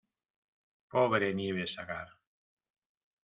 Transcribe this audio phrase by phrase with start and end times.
[0.89, 2.09] ¡pobre Nieves Agar